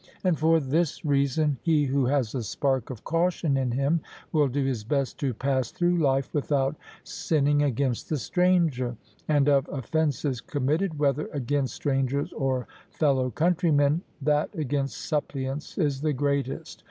[0.23, 4.65] And for this reason, he who has a spark of caution in him, will do
[4.65, 8.97] his best to pass through life without sinning against the stranger.
[9.27, 16.13] And of offences committed, whether against strangers or fellow countrymen, that against suppliants is the
[16.13, 16.79] greatest.